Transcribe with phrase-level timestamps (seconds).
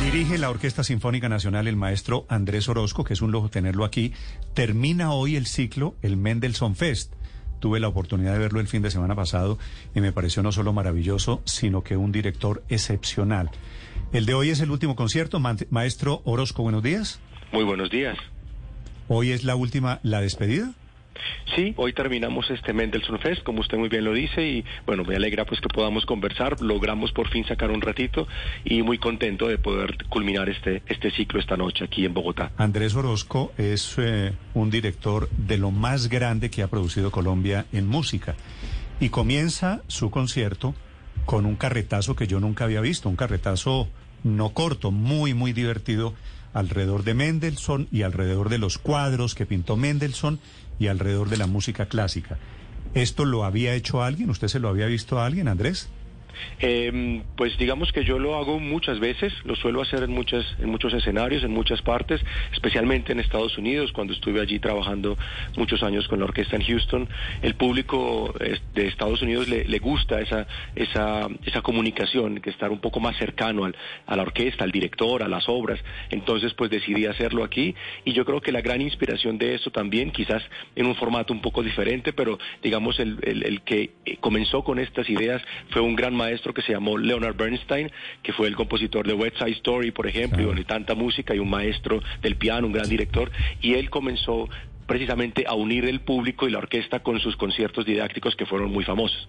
[0.00, 4.12] Dirige la Orquesta Sinfónica Nacional el maestro Andrés Orozco, que es un lujo tenerlo aquí.
[4.54, 7.12] Termina hoy el ciclo, el Mendelssohn Fest.
[7.58, 9.58] Tuve la oportunidad de verlo el fin de semana pasado
[9.96, 13.50] y me pareció no solo maravilloso, sino que un director excepcional.
[14.12, 15.40] El de hoy es el último concierto.
[15.70, 17.18] Maestro Orozco, buenos días.
[17.52, 18.16] Muy buenos días.
[19.08, 20.74] Hoy es la última, la despedida.
[21.54, 25.16] Sí, hoy terminamos este Mendelssohn Fest, como usted muy bien lo dice, y bueno, me
[25.16, 28.28] alegra pues que podamos conversar, logramos por fin sacar un ratito
[28.64, 32.52] y muy contento de poder culminar este, este ciclo esta noche aquí en Bogotá.
[32.56, 37.86] Andrés Orozco es eh, un director de lo más grande que ha producido Colombia en
[37.86, 38.34] música
[39.00, 40.74] y comienza su concierto
[41.24, 43.88] con un carretazo que yo nunca había visto, un carretazo
[44.24, 46.14] no corto, muy, muy divertido
[46.58, 50.40] alrededor de Mendelssohn y alrededor de los cuadros que pintó Mendelssohn
[50.78, 52.38] y alrededor de la música clásica.
[52.94, 54.30] ¿Esto lo había hecho alguien?
[54.30, 55.88] ¿Usted se lo había visto a alguien, Andrés?
[56.60, 60.70] Eh, pues digamos que yo lo hago muchas veces, lo suelo hacer en, muchas, en
[60.70, 62.20] muchos escenarios, en muchas partes,
[62.52, 65.16] especialmente en Estados Unidos, cuando estuve allí trabajando
[65.56, 67.08] muchos años con la orquesta en Houston.
[67.42, 68.34] El público
[68.74, 73.64] de Estados Unidos le, gusta esa, esa, esa comunicación, que estar un poco más cercano
[73.64, 75.80] al, a la orquesta, al director, a las obras.
[76.10, 80.10] Entonces, pues decidí hacerlo aquí y yo creo que la gran inspiración de esto también,
[80.10, 80.42] quizás
[80.74, 83.90] en un formato un poco diferente, pero digamos el, el, el que
[84.20, 87.90] comenzó con estas ideas fue un gran maestro que se llamó Leonard Bernstein,
[88.22, 91.38] que fue el compositor de West Side Story, por ejemplo, y de tanta música, y
[91.38, 93.30] un maestro del piano, un gran director,
[93.62, 94.48] y él comenzó
[94.86, 98.84] precisamente a unir el público y la orquesta con sus conciertos didácticos que fueron muy
[98.84, 99.28] famosos.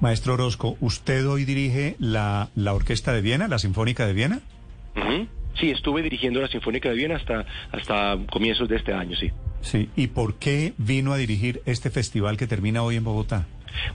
[0.00, 4.40] Maestro Orozco, ¿usted hoy dirige la, la Orquesta de Viena, la Sinfónica de Viena?
[5.58, 9.30] Sí, estuve dirigiendo la Sinfónica de Viena hasta, hasta comienzos de este año, sí.
[9.64, 13.46] Sí, ¿y por qué vino a dirigir este festival que termina hoy en Bogotá?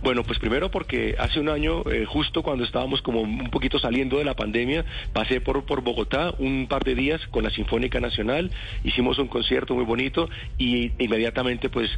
[0.02, 4.18] Bueno, pues primero porque hace un año, eh, justo cuando estábamos como un poquito saliendo
[4.18, 8.52] de la pandemia, pasé por, por Bogotá un par de días con la Sinfónica Nacional,
[8.84, 11.90] hicimos un concierto muy bonito y inmediatamente pues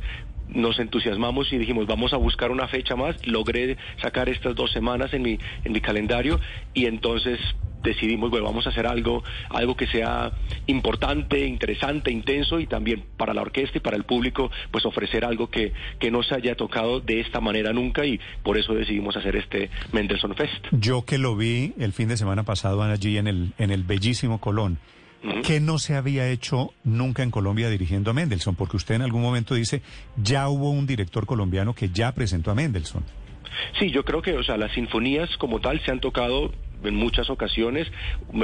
[0.50, 5.13] nos entusiasmamos y dijimos vamos a buscar una fecha más, logré sacar estas dos semanas
[5.13, 6.41] en mi, en mi calendario
[6.73, 7.40] y entonces
[7.81, 10.31] decidimos, bueno, vamos a hacer algo, algo que sea
[10.68, 15.50] importante, interesante, intenso y también para la orquesta y para el público, pues ofrecer algo
[15.50, 19.36] que, que no se haya tocado de esta manera nunca y por eso decidimos hacer
[19.36, 20.68] este Mendelssohn Fest.
[20.72, 24.40] Yo que lo vi el fin de semana pasado allí en el, en el bellísimo
[24.40, 24.80] Colón.
[25.46, 28.56] ¿Qué no se había hecho nunca en Colombia dirigiendo a Mendelssohn?
[28.56, 29.84] Porque usted en algún momento dice,
[30.18, 33.03] ya hubo un director colombiano que ya presentó a Mendelssohn.
[33.80, 36.52] Sí, yo creo que, o sea, las sinfonías como tal se han tocado
[36.84, 37.88] en muchas ocasiones,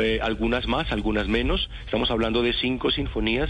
[0.01, 1.69] eh, algunas más, algunas menos.
[1.85, 3.49] Estamos hablando de cinco sinfonías,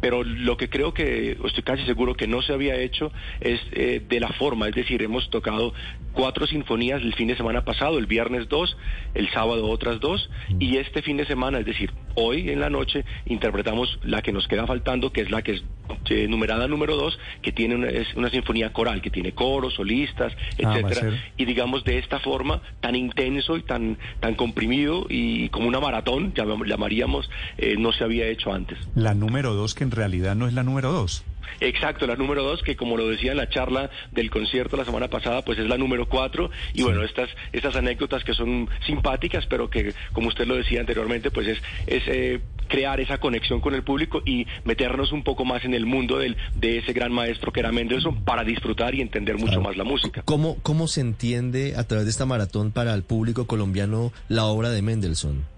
[0.00, 4.02] pero lo que creo que, estoy casi seguro que no se había hecho es eh,
[4.06, 5.72] de la forma, es decir, hemos tocado
[6.12, 8.76] cuatro sinfonías el fin de semana pasado, el viernes dos,
[9.14, 13.04] el sábado otras dos, y este fin de semana, es decir, hoy en la noche
[13.26, 15.64] interpretamos la que nos queda faltando, que es la que es
[16.10, 20.32] eh, numerada número dos, que tiene una, es una sinfonía coral, que tiene coros, solistas,
[20.64, 21.00] Ah, etcétera,
[21.36, 26.32] y digamos de esta forma tan intenso y tan tan comprimido y como una maratón,
[26.34, 27.28] llam- llamaríamos,
[27.58, 28.78] eh, no se había hecho antes.
[28.94, 31.24] La número dos, que en realidad no es la número dos.
[31.60, 35.08] Exacto, la número dos, que como lo decía en la charla del concierto la semana
[35.08, 36.50] pasada, pues es la número cuatro.
[36.74, 41.30] Y bueno, estas, estas anécdotas que son simpáticas, pero que, como usted lo decía anteriormente,
[41.30, 45.64] pues es, es eh, crear esa conexión con el público y meternos un poco más
[45.64, 49.38] en el mundo del, de ese gran maestro que era Mendelssohn para disfrutar y entender
[49.38, 50.22] mucho más la música.
[50.24, 54.70] ¿Cómo, ¿Cómo se entiende a través de esta maratón para el público colombiano la obra
[54.70, 55.55] de Mendelssohn?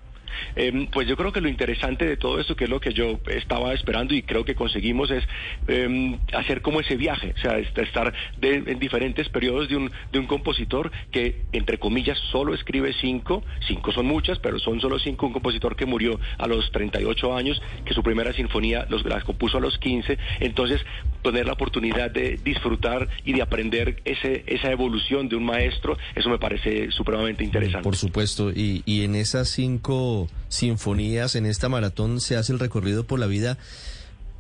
[0.57, 3.21] Eh, pues yo creo que lo interesante de todo esto, que es lo que yo
[3.27, 5.25] estaba esperando y creo que conseguimos, es
[5.67, 9.91] eh, hacer como ese viaje, o sea, est- estar de- en diferentes periodos de un,
[10.13, 14.99] de un compositor que, entre comillas, solo escribe cinco, cinco son muchas, pero son solo
[14.99, 19.21] cinco, un compositor que murió a los 38 años, que su primera sinfonía los, la
[19.23, 20.81] compuso a los 15, entonces
[21.23, 26.29] tener la oportunidad de disfrutar y de aprender ese, esa evolución de un maestro, eso
[26.31, 27.83] me parece supremamente interesante.
[27.83, 30.18] Por supuesto, y, y en esas cinco
[30.49, 33.59] sinfonías, en esta maratón, se hace el recorrido por la vida.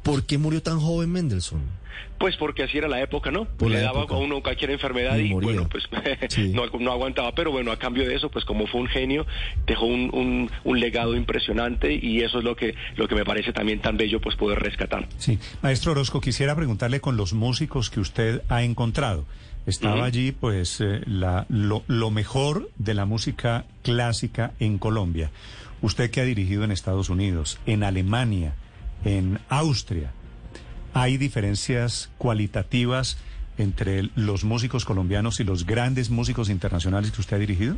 [0.03, 1.63] ¿Por qué murió tan joven Mendelssohn?
[2.19, 3.45] Pues porque así era la época, ¿no?
[3.45, 4.15] Por Le daba época.
[4.15, 5.61] a uno cualquier enfermedad Y y, moría.
[5.61, 5.85] bueno, pues
[6.31, 6.49] Sí.
[6.53, 9.25] no, no aguantaba, pero bueno, a cambio de eso, pues como fue un genio,
[9.67, 13.53] dejó un, un, un legado impresionante y eso es lo que, lo que me parece
[13.53, 15.09] también tan bello, pues poder rescatar.
[15.19, 19.25] Sí, maestro Orozco, quisiera preguntarle con los músicos que usted ha encontrado.
[19.67, 25.31] Estaba allí, pues, eh, la, lo, lo mejor de la música clásica en Colombia.
[25.83, 28.55] Usted que ha dirigido en Estados Unidos, en Alemania,
[29.05, 30.13] en Austria,
[30.95, 33.19] ¿hay diferencias cualitativas
[33.59, 37.77] entre los músicos colombianos y los grandes músicos internacionales que usted ha dirigido?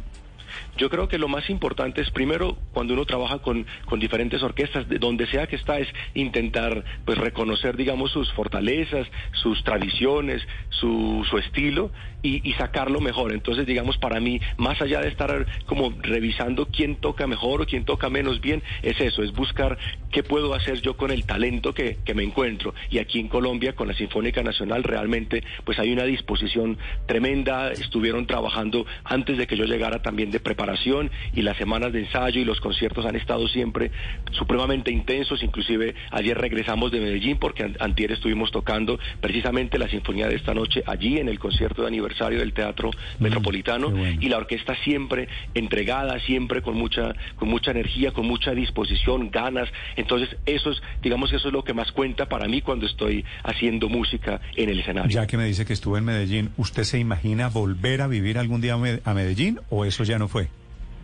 [0.77, 4.89] Yo creo que lo más importante es primero cuando uno trabaja con, con diferentes orquestas,
[4.89, 10.43] de donde sea que está, es intentar pues reconocer, digamos, sus fortalezas, sus tradiciones,
[10.81, 11.91] su, su estilo
[12.23, 13.33] y, y sacarlo mejor.
[13.33, 17.85] Entonces, digamos, para mí, más allá de estar como revisando quién toca mejor o quién
[17.85, 19.79] toca menos bien, es eso, es buscar
[20.11, 22.75] qué puedo hacer yo con el talento que, que me encuentro.
[22.91, 27.73] Y aquí en Colombia, con la Sinfónica Nacional, realmente pues hay una disposición tremenda.
[27.73, 32.41] Estuvieron trabajando antes de que yo llegara también de preparación y las semanas de ensayo
[32.41, 33.91] y los conciertos han estado siempre
[34.33, 35.43] supremamente intensos.
[35.43, 40.70] Inclusive ayer regresamos de Medellín porque antier estuvimos tocando precisamente la sinfonía de esta noche
[40.87, 46.19] allí en el concierto de aniversario del Teatro mm, Metropolitano y la orquesta siempre entregada,
[46.21, 49.69] siempre con mucha con mucha energía, con mucha disposición, ganas.
[49.97, 53.25] Entonces, eso es digamos que eso es lo que más cuenta para mí cuando estoy
[53.43, 55.11] haciendo música en el escenario.
[55.11, 58.61] Ya que me dice que estuvo en Medellín, ¿usted se imagina volver a vivir algún
[58.61, 60.49] día a Medellín o eso ya no fue?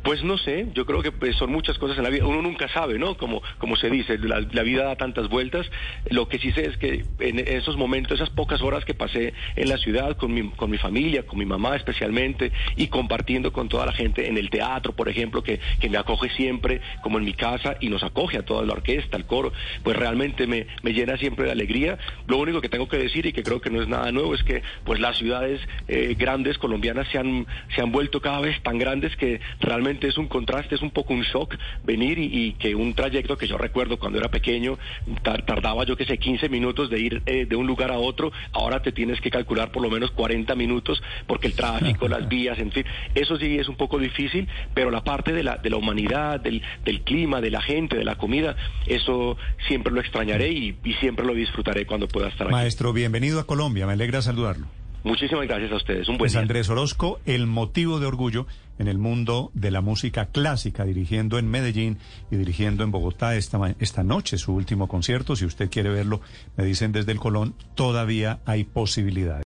[0.07, 2.25] Pues no sé, yo creo que pues, son muchas cosas en la vida.
[2.25, 3.17] Uno nunca sabe, ¿no?
[3.17, 5.69] Como, como se dice, la, vida da tantas vueltas.
[6.09, 9.69] Lo que sí sé es que en esos momentos, esas pocas horas que pasé en
[9.69, 13.85] la ciudad con mi, con mi familia, con mi mamá especialmente, y compartiendo con toda
[13.85, 17.35] la gente en el teatro, por ejemplo, que, que me acoge siempre, como en mi
[17.35, 21.17] casa, y nos acoge a toda la orquesta, al coro, pues realmente me, me llena
[21.17, 21.99] siempre de alegría.
[22.29, 24.45] Lo único que tengo que decir, y que creo que no es nada nuevo, es
[24.45, 27.45] que pues las ciudades eh, grandes colombianas se han,
[27.75, 31.15] se han vuelto cada vez tan grandes que realmente es un contraste, es un poco
[31.15, 34.79] un shock venir y, que un trayecto que yo recuerdo cuando era pequeño
[35.23, 38.81] tardaba yo que sé 15 minutos de ir eh, de un lugar a otro, ahora
[38.83, 42.73] te tienes que calcular por lo menos 40 minutos porque el tráfico, las vías, en
[42.73, 42.85] fin,
[43.15, 46.63] eso sí es un poco difícil, pero la parte de la, de la humanidad, del,
[46.85, 48.57] del clima, de la gente, de la comida,
[48.87, 49.37] eso
[49.69, 52.55] siempre lo extrañaré y, y siempre lo disfrutaré cuando pueda estar aquí.
[52.55, 54.67] Maestro, bienvenido a Colombia, me alegra saludarlo.
[55.07, 56.09] Muchísimas gracias a ustedes.
[56.09, 58.49] Un buen pues Andrés Orozco, el motivo de orgullo
[58.81, 61.99] en el mundo de la música clásica, dirigiendo en Medellín
[62.29, 65.37] y dirigiendo en Bogotá esta, esta noche su último concierto.
[65.37, 66.23] Si usted quiere verlo,
[66.57, 69.35] me dicen desde el Colón, todavía hay posibilidades.